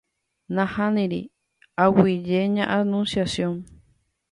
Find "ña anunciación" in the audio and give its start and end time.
2.55-3.53